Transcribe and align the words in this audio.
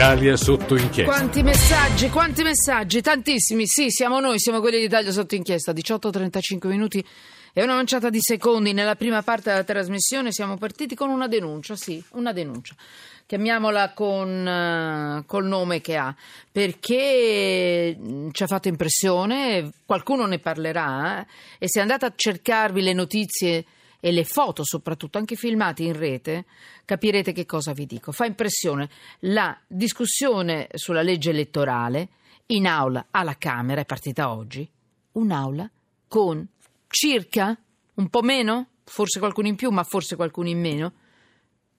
Italia 0.00 0.34
sotto 0.34 0.76
inchiesta. 0.76 1.12
Quanti 1.12 1.42
messaggi, 1.42 2.08
quanti 2.08 2.42
messaggi, 2.42 3.02
tantissimi. 3.02 3.66
Sì, 3.66 3.90
siamo 3.90 4.18
noi, 4.18 4.38
siamo 4.38 4.60
quelli 4.60 4.78
d'Italia 4.78 5.12
sotto 5.12 5.34
inchiesta. 5.34 5.72
18-35 5.72 6.68
minuti 6.68 7.04
e 7.52 7.62
una 7.62 7.74
manciata 7.74 8.08
di 8.08 8.18
secondi. 8.18 8.72
Nella 8.72 8.96
prima 8.96 9.20
parte 9.20 9.50
della 9.50 9.62
trasmissione 9.62 10.32
siamo 10.32 10.56
partiti 10.56 10.94
con 10.94 11.10
una 11.10 11.28
denuncia, 11.28 11.76
sì, 11.76 12.02
una 12.12 12.32
denuncia. 12.32 12.74
Chiamiamola 13.26 13.92
con 13.92 14.46
uh, 15.20 15.26
col 15.26 15.44
nome 15.44 15.82
che 15.82 15.96
ha, 15.96 16.16
perché 16.50 17.94
mm, 17.94 18.30
ci 18.32 18.42
ha 18.42 18.46
fatto 18.46 18.68
impressione, 18.68 19.70
qualcuno 19.84 20.24
ne 20.24 20.38
parlerà, 20.38 21.20
eh? 21.20 21.26
e 21.58 21.68
se 21.68 21.78
andate 21.78 22.06
a 22.06 22.12
cercarvi 22.16 22.80
le 22.80 22.94
notizie 22.94 23.64
e 24.00 24.10
le 24.10 24.24
foto 24.24 24.64
soprattutto, 24.64 25.18
anche 25.18 25.36
filmati 25.36 25.84
in 25.84 25.96
rete, 25.96 26.46
capirete 26.84 27.32
che 27.32 27.46
cosa 27.46 27.72
vi 27.72 27.86
dico. 27.86 28.12
Fa 28.12 28.24
impressione 28.24 28.88
la 29.20 29.56
discussione 29.66 30.68
sulla 30.74 31.02
legge 31.02 31.30
elettorale 31.30 32.08
in 32.46 32.66
aula 32.66 33.06
alla 33.10 33.36
Camera, 33.36 33.82
è 33.82 33.84
partita 33.84 34.32
oggi, 34.32 34.68
un'aula 35.12 35.70
con 36.08 36.46
circa, 36.88 37.56
un 37.94 38.08
po' 38.08 38.22
meno, 38.22 38.66
forse 38.84 39.20
qualcuno 39.20 39.48
in 39.48 39.54
più, 39.54 39.70
ma 39.70 39.84
forse 39.84 40.16
qualcuno 40.16 40.48
in 40.48 40.60
meno, 40.60 40.92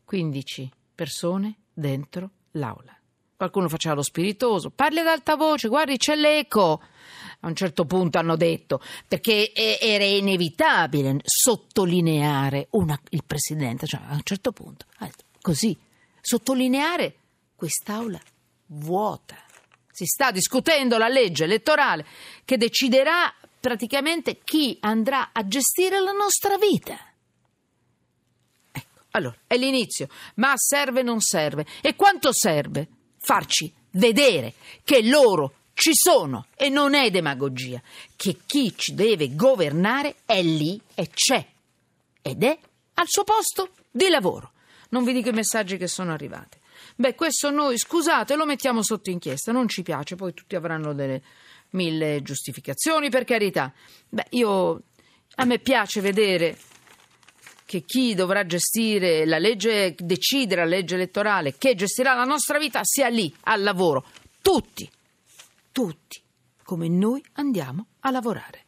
15 0.06 0.72
persone 0.96 1.56
dentro 1.74 2.30
l'aula. 2.52 3.01
Qualcuno 3.42 3.70
faceva 3.70 3.96
lo 3.96 4.04
spiritoso, 4.04 4.70
parli 4.70 5.00
ad 5.00 5.08
alta 5.08 5.36
voce, 5.36 5.68
guardi 5.68 5.98
c'è 5.98 6.14
l'eco 6.14 6.80
a 7.40 7.48
un 7.48 7.56
certo 7.56 7.86
punto 7.86 8.20
hanno 8.20 8.36
detto, 8.36 8.80
perché 9.08 9.52
era 9.52 10.04
inevitabile 10.04 11.22
sottolineare 11.24 12.68
una, 12.74 13.02
il 13.10 13.24
Presidente, 13.26 13.88
cioè 13.88 14.00
a 14.08 14.14
un 14.14 14.22
certo 14.22 14.52
punto, 14.52 14.86
così, 15.42 15.76
sottolineare 16.22 17.16
quest'aula 17.56 18.20
vuota. 18.68 19.38
Si 19.92 20.06
sta 20.06 20.30
discutendo 20.30 21.00
la 21.00 21.08
legge 21.08 21.46
elettorale 21.46 22.06
che 22.46 22.58
deciderà 22.58 23.34
praticamente 23.60 24.38
chi 24.44 24.78
andrà 24.82 25.32
a 25.34 25.48
gestire 25.48 26.00
la 26.00 26.12
nostra 26.12 26.60
vita. 26.60 26.96
Ecco, 28.72 29.00
allora, 29.10 29.36
è 29.48 29.58
l'inizio, 29.58 30.10
ma 30.36 30.54
serve 30.58 31.00
o 31.00 31.06
non 31.06 31.22
serve? 31.22 31.66
E 31.82 31.96
quanto 31.96 32.32
serve? 32.32 32.88
Farci 33.24 33.72
vedere 33.92 34.54
che 34.84 35.04
loro 35.04 35.54
ci 35.74 35.92
sono 35.94 36.48
e 36.56 36.70
non 36.70 36.94
è 36.94 37.10
demagogia, 37.10 37.82
che 38.16 38.38
chi 38.46 38.74
ci 38.76 38.94
deve 38.94 39.36
governare 39.36 40.18
è 40.26 40.42
lì 40.42 40.80
e 40.94 41.10
c'è 41.10 41.46
ed 42.22 42.44
è 42.44 42.58
al 42.96 43.06
suo 43.08 43.24
posto 43.24 43.70
di 43.90 44.10
lavoro. 44.10 44.52
Non 44.90 45.04
vi 45.04 45.14
dico 45.14 45.30
i 45.30 45.34
messaggi 45.34 45.78
che 45.78 45.88
sono 45.88 46.12
arrivati. 46.12 46.60
Beh, 46.96 47.16
questo 47.16 47.50
noi, 47.50 47.78
scusate, 47.78 48.36
lo 48.36 48.46
mettiamo 48.46 48.84
sotto 48.84 49.10
inchiesta, 49.10 49.52
non 49.52 49.68
ci 49.68 49.82
piace, 49.82 50.16
poi 50.16 50.34
tutti 50.34 50.56
avranno 50.56 50.94
delle 50.94 51.22
mille 51.72 52.22
giustificazioni, 52.22 53.10
per 53.10 53.24
carità. 53.24 53.72
Beh, 54.10 54.28
io 54.32 54.82
a 55.36 55.46
me 55.46 55.60
piace 55.60 56.02
vedere 56.02 56.58
che 57.72 57.84
chi 57.86 58.16
dovrà 58.16 58.46
gestire 58.46 59.26
la 59.26 59.38
legge, 59.38 59.96
decidere 59.98 60.66
la 60.66 60.68
legge 60.68 60.96
elettorale, 60.96 61.56
che 61.58 61.74
gestirà 61.74 62.14
la 62.14 62.26
nostra 62.26 62.60
vita, 62.60 62.82
sia 62.84 63.08
lì 63.08 63.34
al 63.44 63.64
lavoro. 63.64 64.04
Tutti 64.42 64.90
tutti, 65.72 66.22
come 66.64 66.88
noi 66.88 67.24
andiamo 67.34 67.86
a 68.02 68.12
lavorare. 68.12 68.66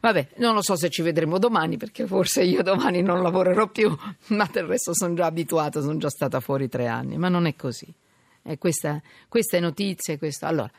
Vabbè, 0.00 0.30
non 0.36 0.54
lo 0.54 0.62
so 0.62 0.76
se 0.76 0.88
ci 0.88 1.02
vedremo 1.02 1.38
domani, 1.38 1.76
perché 1.76 2.06
forse 2.06 2.42
io 2.42 2.62
domani 2.62 3.02
non 3.02 3.22
lavorerò 3.22 3.68
più, 3.68 3.92
ma 4.28 4.48
del 4.52 4.66
resto 4.66 4.94
sono 4.94 5.14
già 5.14 5.26
abituata, 5.26 5.80
sono 5.80 5.98
già 5.98 6.10
stata 6.10 6.40
fuori 6.40 6.68
tre 6.68 6.86
anni, 6.86 7.16
ma 7.16 7.28
non 7.28 7.46
è 7.46 7.54
così. 7.54 7.92
È 8.40 8.58
questa, 8.58 9.00
queste 9.28 9.60
notizie, 9.60 10.18
questo. 10.18 10.46
Allora, 10.46 10.70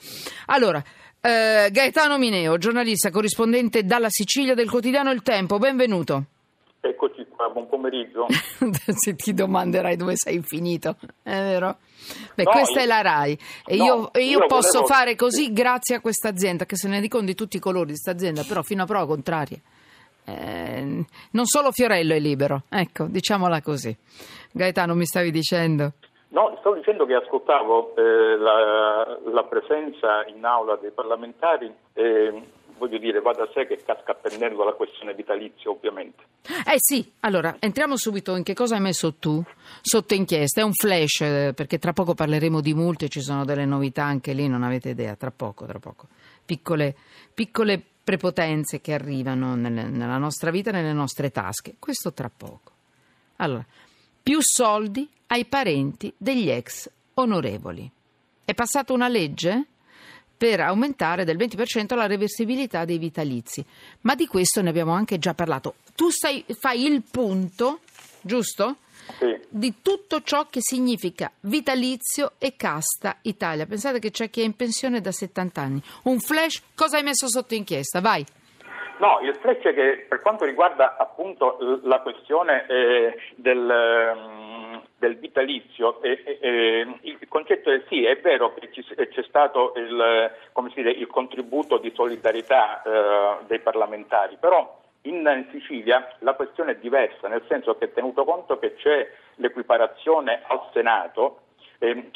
allora 0.47 0.83
eh, 1.22 1.69
Gaetano 1.72 2.17
Mineo, 2.17 2.57
giornalista, 2.57 3.09
corrispondente 3.09 3.85
dalla 3.85 4.09
Sicilia 4.09 4.53
del 4.53 4.69
quotidiano 4.69 5.11
Il 5.11 5.22
Tempo, 5.22 5.57
benvenuto. 5.57 6.28
Eccoci 6.85 7.25
qua, 7.29 7.47
buon 7.49 7.69
pomeriggio. 7.69 8.25
Se 8.91 9.16
ti 9.16 9.33
domanderai 9.33 9.95
dove 9.95 10.16
sei 10.17 10.41
finito, 10.41 10.97
è 11.23 11.31
vero? 11.31 11.77
Beh, 12.35 12.44
no, 12.44 12.51
questa 12.51 12.79
io... 12.79 12.83
è 12.83 12.88
la 12.88 13.01
RAI 13.01 13.38
e 13.66 13.77
no, 13.77 13.83
io, 13.85 14.11
io, 14.16 14.21
io, 14.21 14.45
posso 14.47 14.81
volevo... 14.81 14.93
fare 14.93 15.16
così 15.16 15.53
grazie 15.53 15.95
a 15.95 16.01
questa 16.01 16.27
azienda 16.27 16.66
che 16.66 16.75
se 16.75 16.89
ne 16.89 16.99
dicono 16.99 17.23
di 17.23 17.35
tutti 17.35 17.55
i 17.55 17.61
colori 17.61 17.85
di 17.85 17.91
questa 17.91 18.11
azienda, 18.11 18.43
però 18.45 18.63
fino 18.63 18.83
a 18.83 18.85
prova 18.85 19.05
contraria. 19.05 19.59
Eh, 20.25 21.05
non 21.31 21.45
solo 21.45 21.72
Fiorello 21.72 22.13
è 22.13 22.19
libero, 22.19 22.63
ecco, 22.67 23.05
diciamola 23.05 23.61
così. 23.61 23.95
Gaetano, 24.51 24.93
mi 24.93 25.05
stavi 25.05 25.31
dicendo? 25.31 25.93
No, 26.33 26.57
stavo 26.59 26.75
dicendo 26.75 27.05
che 27.05 27.13
ascoltavo 27.13 27.95
eh, 27.95 28.38
la, 28.38 29.19
la, 29.31 29.43
presenza 29.43 30.25
in 30.25 30.43
aula 30.43 30.77
dei 30.81 30.91
parlamentari. 30.91 31.73
Eh, 31.93 32.43
voglio 32.78 32.97
dire, 32.97 33.22
va 33.22 33.31
da 33.34 33.50
sé 33.53 33.66
che 33.67 33.78
casca 33.84 34.11
a 34.11 34.16
pennello 34.16 34.63
la 34.63 34.73
questione 34.73 35.13
vitalizia, 35.13 35.69
ovviamente. 35.69 36.23
Eh 36.44 36.75
sì, 36.78 37.11
allora 37.22 37.56
entriamo 37.59 37.95
subito 37.97 38.35
in 38.35 38.44
che 38.44 38.53
cosa 38.53 38.75
hai 38.75 38.81
messo 38.81 39.13
tu 39.16 39.44
sotto 39.81 40.13
inchiesta. 40.13 40.61
È 40.61 40.63
un 40.63 40.73
flash, 40.73 41.22
eh, 41.22 41.53
perché 41.56 41.79
tra 41.79 41.94
poco 41.94 42.13
parleremo 42.13 42.61
di 42.61 42.73
multe, 42.73 43.07
ci 43.07 43.22
sono 43.22 43.45
delle 43.45 43.66
novità 43.66 44.03
anche 44.03 44.34
lì, 44.34 44.47
non 44.47 44.63
avete 44.63 44.89
idea, 44.89 45.16
tra 45.16 45.31
poco, 45.31 45.66
tra 45.66 45.79
poco. 45.79 46.07
Piccole, 46.45 46.95
piccole 47.34 47.81
prepotenze 48.03 48.81
che 48.81 48.94
arrivano 48.94 49.55
nelle, 49.55 49.84
nella 49.84 50.17
nostra 50.17 50.51
vita, 50.51 50.72
nelle 50.72 50.94
nostre 50.94 51.31
tasche. 51.31 51.75
Questo 51.79 52.11
tra 52.13 52.29
poco. 52.35 52.72
Allora, 53.38 53.66
più 54.22 54.40
soldi 54.41 55.09
ai 55.28 55.45
parenti 55.45 56.13
degli 56.17 56.50
ex 56.50 56.90
onorevoli. 57.16 57.90
È 58.45 58.53
passata 58.53 58.94
una 58.94 59.07
legge? 59.07 59.67
Per 60.43 60.59
aumentare 60.59 61.23
del 61.23 61.37
20% 61.37 61.95
la 61.95 62.05
reversibilità 62.05 62.83
dei 62.83 62.97
vitalizi. 62.97 63.65
Ma 64.01 64.13
di 64.13 64.27
questo 64.27 64.61
ne 64.61 64.67
abbiamo 64.67 64.91
anche 64.91 65.17
già 65.17 65.33
parlato. 65.33 65.75
Tu 65.95 66.09
stai, 66.09 66.43
fai 66.59 66.83
il 66.83 67.01
punto, 67.09 67.79
giusto? 68.19 68.75
Sì. 69.19 69.39
Di 69.47 69.75
tutto 69.81 70.21
ciò 70.21 70.47
che 70.49 70.59
significa 70.59 71.31
vitalizio 71.43 72.33
e 72.39 72.57
casta 72.57 73.19
Italia. 73.21 73.65
Pensate 73.65 73.99
che 73.99 74.11
c'è 74.11 74.29
chi 74.29 74.41
è 74.41 74.43
in 74.43 74.53
pensione 74.57 74.99
da 74.99 75.13
70 75.13 75.61
anni. 75.61 75.81
Un 76.03 76.19
flash, 76.19 76.61
cosa 76.75 76.97
hai 76.97 77.03
messo 77.03 77.29
sotto 77.29 77.53
inchiesta? 77.53 78.01
Vai. 78.01 78.25
No, 78.99 79.19
il 79.23 79.37
flash 79.39 79.63
è 79.63 79.73
che 79.73 80.05
per 80.09 80.19
quanto 80.19 80.43
riguarda 80.43 80.97
appunto 80.97 81.57
la 81.83 82.01
questione 82.01 82.65
eh, 82.67 83.15
del, 83.37 83.59
um, 83.59 84.42
del, 85.03 85.18
vitalizio, 85.18 86.02
eh, 86.02 86.40
eh, 86.40 86.88
il 87.02 87.28
concetto 87.28 87.69
è 87.69 87.84
sì, 87.90 88.06
è 88.06 88.18
vero 88.22 88.53
che 88.53 88.69
c'è 88.69 89.24
stato 89.24 89.74
il, 89.75 90.31
dice, 90.74 90.80
il, 90.90 91.08
contributo 91.08 91.78
di 91.78 91.91
solidarietà 91.94 92.81
eh, 92.81 93.44
dei 93.47 93.59
parlamentari, 93.59 94.38
però 94.40 94.80
in 95.03 95.47
Sicilia 95.52 96.16
la 96.19 96.36
questione 96.36 96.72
è 96.72 96.75
diversa, 96.78 97.28
nel 97.28 97.44
senso 97.50 97.78
che 97.78 97.91
tenuto 97.91 98.24
conto 98.24 98.58
che 98.59 98.75
c'è 98.75 99.12
l'equiparazione 99.36 100.41
al 100.47 100.62
Senato, 100.72 101.40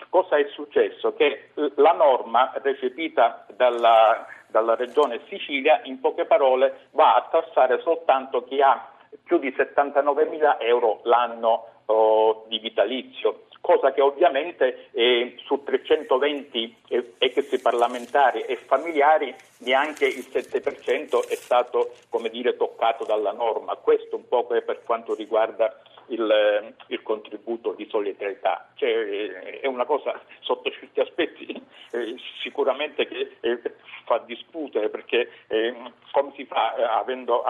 cosa 0.07 0.37
è 0.37 0.47
successo? 0.53 1.13
Che 1.13 1.49
la 1.75 1.91
norma 1.91 2.53
recepita 2.61 3.45
dalla 3.53 4.25
dalla 4.49 4.75
regione 4.75 5.19
Sicilia, 5.27 5.81
in 5.83 5.99
poche 5.99 6.23
parole 6.23 6.87
va 6.91 7.15
a 7.15 7.27
tassare 7.29 7.81
soltanto 7.81 8.45
chi 8.45 8.61
ha 8.61 8.91
più 9.23 9.37
di 9.39 9.53
79 9.55 10.25
mila 10.25 10.59
euro 10.59 11.01
l'anno 11.03 11.65
oh, 11.85 12.45
di 12.47 12.59
vitalizio, 12.59 13.45
cosa 13.61 13.91
che 13.91 14.01
ovviamente 14.01 14.89
eh, 14.91 15.35
su 15.45 15.63
320 15.63 16.75
eh, 16.87 17.13
ex 17.17 17.61
parlamentari 17.61 18.41
e 18.41 18.55
familiari 18.55 19.33
neanche 19.59 20.05
il 20.05 20.25
7% 20.31 21.27
è 21.27 21.35
stato 21.35 21.91
dire, 22.29 22.55
toccato 22.55 23.03
dalla 23.05 23.31
norma. 23.31 23.75
Questo 23.75 24.15
un 24.15 24.27
po' 24.27 24.45
per 24.45 24.83
quanto 24.83 25.15
riguarda 25.15 25.81
il, 26.07 26.29
eh, 26.29 26.73
il 26.87 27.01
contributo 27.01 27.73
di 27.73 27.87
solidarietà. 27.89 28.69
Cioè, 28.75 28.89
eh, 28.89 29.59
è 29.61 29.67
una 29.67 29.85
cosa 29.85 30.19
sotto 30.39 30.69
certi 30.71 30.99
aspetti 30.99 31.65
eh, 31.91 32.15
sicuramente 32.41 33.07
che 33.07 33.37
eh, 33.39 33.61
fa 34.05 34.19
discutere 34.19 34.89
perché 34.89 35.29
eh, 35.47 35.75
come 36.11 36.31
si 36.35 36.45
fa 36.45 36.75
eh, 36.75 36.83
avendo, 36.83 37.43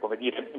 come 0.00 0.16
dire, 0.16 0.50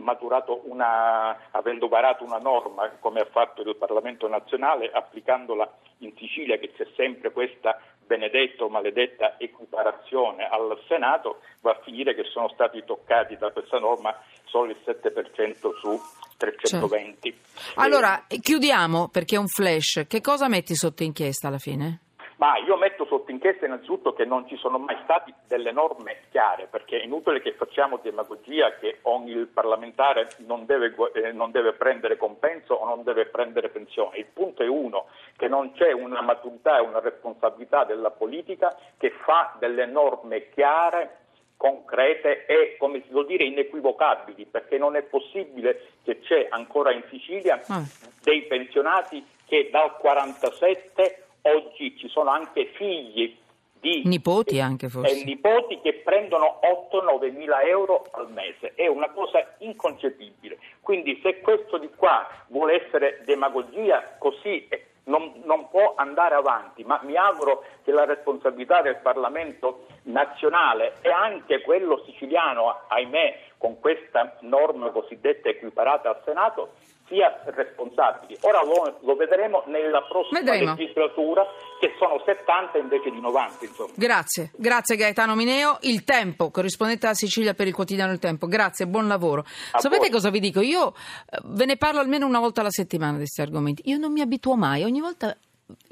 una, 0.63 1.49
avendo 1.51 1.87
varato 1.87 2.23
una 2.23 2.39
norma 2.39 2.89
come 2.99 3.19
ha 3.19 3.25
fatto 3.25 3.61
il 3.61 3.75
Parlamento 3.75 4.27
nazionale 4.27 4.89
applicandola 4.91 5.71
in 5.99 6.15
Sicilia 6.17 6.57
che 6.57 6.71
c'è 6.73 6.87
sempre 6.95 7.31
questa 7.31 7.79
benedetta 8.05 8.63
o 8.63 8.69
maledetta 8.69 9.37
equiparazione 9.37 10.47
al 10.47 10.79
Senato, 10.87 11.41
va 11.61 11.71
a 11.71 11.79
finire 11.83 12.15
che 12.15 12.23
sono 12.23 12.49
stati 12.49 12.83
toccati 12.83 13.37
da 13.37 13.51
questa 13.51 13.77
norma 13.77 14.15
solo 14.45 14.71
il 14.71 14.77
7% 14.83 15.77
su 15.79 16.01
320. 16.39 17.37
Cioè. 17.53 17.83
Allora, 17.83 18.23
chiudiamo 18.27 19.09
perché 19.09 19.35
è 19.35 19.39
un 19.39 19.47
flash. 19.47 20.05
Che 20.07 20.21
cosa 20.21 20.47
metti 20.47 20.75
sotto 20.75 21.03
inchiesta 21.03 21.49
alla 21.49 21.57
fine? 21.57 21.99
Ma 22.39 22.57
io 22.57 22.77
metto 22.77 23.05
sotto 23.05 23.31
inchiesta 23.31 23.65
innanzitutto 23.65 24.13
che 24.13 24.23
non 24.23 24.47
ci 24.47 24.55
sono 24.55 24.77
mai 24.77 24.97
state 25.03 25.33
delle 25.45 25.73
norme 25.73 26.21
chiare, 26.31 26.67
perché 26.71 27.01
è 27.01 27.03
inutile 27.03 27.41
che 27.41 27.51
facciamo 27.51 27.99
demagogia 28.01 28.75
che 28.79 28.99
ogni 29.01 29.45
parlamentare 29.45 30.29
non 30.45 30.65
deve, 30.65 30.95
eh, 31.15 31.33
non 31.33 31.51
deve 31.51 31.73
prendere 31.73 32.15
compenso 32.15 32.75
o 32.75 32.85
non 32.85 33.03
deve 33.03 33.25
prendere 33.25 33.67
pensione. 33.67 34.19
Il 34.19 34.27
punto 34.31 34.63
è 34.63 34.67
uno, 34.67 35.07
che 35.35 35.49
non 35.49 35.73
c'è 35.73 35.91
una 35.91 36.21
maturità 36.21 36.77
e 36.77 36.87
una 36.87 37.01
responsabilità 37.01 37.83
della 37.83 38.11
politica 38.11 38.73
che 38.97 39.11
fa 39.25 39.57
delle 39.59 39.85
norme 39.85 40.47
chiare 40.51 41.17
concrete 41.59 42.45
e, 42.45 42.77
come 42.79 43.01
si 43.05 43.11
vuol 43.11 43.25
dire, 43.25 43.43
inequivocabili, 43.43 44.45
perché 44.45 44.77
non 44.77 44.95
è 44.95 45.01
possibile 45.01 45.89
che 46.05 46.21
c'è 46.21 46.47
ancora 46.49 46.93
in 46.93 47.03
Sicilia 47.09 47.61
ah. 47.67 47.83
dei 48.23 48.43
pensionati 48.43 49.21
che 49.45 49.67
dal 49.69 49.97
47 49.97 51.23
oggi 51.41 51.97
ci 51.97 52.07
sono 52.07 52.29
anche 52.29 52.71
figli 52.75 53.35
di 53.77 54.03
nipoti 54.05 54.61
anche 54.61 54.87
forse. 54.87 55.19
Eh, 55.19 55.25
nipoti 55.25 55.81
che 55.81 55.95
prendono 55.95 56.61
8-9 56.89 57.33
mila 57.33 57.61
euro 57.63 58.05
al 58.11 58.31
mese, 58.31 58.71
è 58.75 58.87
una 58.87 59.09
cosa 59.09 59.55
inconcepibile. 59.57 60.59
Quindi 60.79 61.19
se 61.21 61.41
questo 61.41 61.77
di 61.77 61.89
qua 61.93 62.25
vuole 62.47 62.85
essere 62.85 63.21
demagogia, 63.25 64.15
così 64.17 64.65
non, 65.09 65.41
non, 65.43 65.69
può 65.69 65.93
andare 65.97 66.35
avanti, 66.35 66.83
ma 66.83 66.99
mi 67.03 67.15
auguro 67.15 67.63
che 67.83 67.91
la 67.91 68.05
responsabilità 68.05 68.81
del 68.81 68.97
Parlamento 68.97 69.87
nazionale 70.03 70.93
e 71.01 71.09
anche 71.09 71.61
quello 71.61 72.01
siciliano, 72.05 72.81
ahimè, 72.87 73.48
con 73.59 73.77
questa 73.79 74.37
norma 74.41 74.89
cosiddetta 74.89 75.49
equiparata 75.49 76.09
al 76.09 76.21
Senato, 76.25 76.75
sia 77.09 77.41
responsabili. 77.43 78.37
Ora 78.41 78.63
lo, 78.63 78.99
lo 79.01 79.15
vedremo 79.15 79.63
nella 79.65 80.01
prossima 80.03 80.39
vedremo. 80.39 80.75
legislatura 80.75 81.43
che 81.81 81.93
sono 81.99 82.21
70 82.23 82.77
invece 82.77 83.11
di 83.11 83.19
90. 83.19 83.65
Insomma. 83.65 83.91
Grazie, 83.95 84.51
grazie 84.55 84.95
Gaetano 84.95 85.35
Mineo. 85.35 85.77
Il 85.81 86.05
Tempo, 86.05 86.51
corrispondente 86.51 87.07
alla 87.07 87.15
Sicilia 87.15 87.53
per 87.53 87.67
il 87.67 87.73
quotidiano 87.73 88.13
Il 88.13 88.19
Tempo. 88.19 88.47
Grazie, 88.47 88.87
buon 88.87 89.07
lavoro. 89.07 89.41
A 89.71 89.79
Sapete 89.79 90.03
voi. 90.03 90.11
cosa 90.11 90.29
vi 90.29 90.39
dico? 90.39 90.61
Io 90.61 90.93
eh, 91.29 91.39
ve 91.43 91.65
ne 91.65 91.75
parlo 91.75 91.99
almeno 91.99 92.25
una 92.25 92.39
volta 92.39 92.61
alla 92.61 92.71
settimana 92.71 93.13
di 93.13 93.17
questi 93.19 93.41
argomenti. 93.41 93.81
Io 93.89 93.97
non 93.97 94.13
mi 94.13 94.21
abituo 94.21 94.55
mai, 94.55 94.83
ogni 94.83 95.01
volta, 95.01 95.35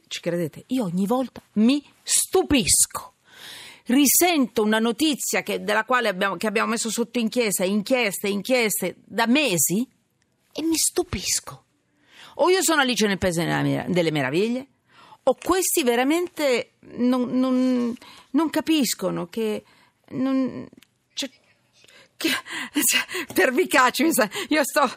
ci 0.07 0.21
credete, 0.21 0.63
io 0.67 0.85
ogni 0.85 1.05
volta 1.05 1.41
mi 1.53 1.83
stupisco 2.01 3.15
risento 3.87 4.63
una 4.63 4.79
notizia 4.79 5.43
che, 5.43 5.63
della 5.63 5.85
quale 5.85 6.07
abbiamo, 6.07 6.37
che 6.37 6.47
abbiamo 6.47 6.69
messo 6.69 6.89
sotto 6.89 7.19
inchiesta, 7.19 7.63
inchieste, 7.63 8.27
inchieste 8.27 8.95
da 9.05 9.27
mesi 9.27 9.87
e 10.51 10.61
mi 10.61 10.75
stupisco. 10.75 11.65
O 12.35 12.49
io 12.49 12.61
sono 12.61 12.81
Alice 12.81 13.07
nel 13.07 13.17
Paese 13.17 13.85
delle 13.87 14.11
Meraviglie, 14.11 14.67
o 15.23 15.35
questi 15.41 15.83
veramente 15.83 16.73
non, 16.97 17.29
non, 17.37 17.95
non 18.31 18.49
capiscono 18.49 19.27
che... 19.27 19.63
Non, 20.09 20.65
cioè, 21.13 21.29
che, 22.15 22.29
cioè, 22.83 23.33
pervicaci, 23.33 24.03
io 24.03 24.63
sto, 24.63 24.89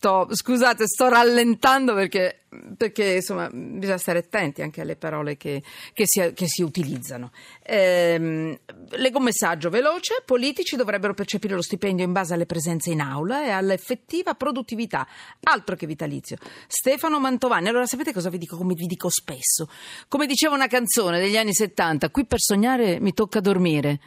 sto, 0.00 0.26
scusate, 0.30 0.86
sto 0.86 1.10
rallentando 1.10 1.92
perché, 1.92 2.44
perché, 2.74 3.16
insomma 3.16 3.50
bisogna 3.52 3.98
stare 3.98 4.20
attenti 4.20 4.62
anche 4.62 4.80
alle 4.80 4.96
parole 4.96 5.36
che, 5.36 5.62
che, 5.92 6.04
si, 6.06 6.32
che 6.32 6.48
si, 6.48 6.62
utilizzano. 6.62 7.32
Ehm, 7.62 8.58
leggo 8.92 9.18
un 9.18 9.24
messaggio 9.24 9.68
veloce: 9.68 10.22
politici 10.24 10.76
dovrebbero 10.76 11.12
percepire 11.12 11.54
lo 11.54 11.60
stipendio 11.60 12.02
in 12.02 12.12
base 12.12 12.32
alle 12.32 12.46
presenze 12.46 12.90
in 12.90 13.02
aula 13.02 13.44
e 13.44 13.50
all'effettiva 13.50 14.34
produttività, 14.34 15.06
altro 15.42 15.76
che 15.76 15.86
vitalizio. 15.86 16.38
Stefano 16.66 17.20
Mantovani. 17.20 17.68
Allora, 17.68 17.84
sapete 17.84 18.14
cosa 18.14 18.30
vi 18.30 18.38
dico? 18.38 18.56
Come 18.56 18.72
vi 18.72 18.86
dico 18.86 19.10
spesso? 19.10 19.68
Come 20.08 20.24
diceva 20.24 20.54
una 20.54 20.66
canzone 20.66 21.20
degli 21.20 21.36
anni 21.36 21.52
70, 21.52 22.08
qui 22.08 22.24
per 22.24 22.40
sognare 22.40 22.98
mi 23.00 23.12
tocca 23.12 23.40
dormire. 23.40 24.00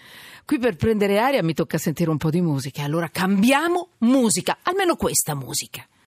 Qui 0.45 0.57
per 0.57 0.75
prendere 0.75 1.19
aria 1.19 1.41
mi 1.43 1.53
tocca 1.53 1.77
sentire 1.77 2.09
un 2.09 2.17
po' 2.17 2.29
di 2.29 2.41
musica. 2.41 2.83
Allora 2.83 3.07
cambiamo 3.09 3.91
musica, 3.99 4.57
almeno 4.63 4.95
questa 4.97 5.35
musica. 5.35 5.82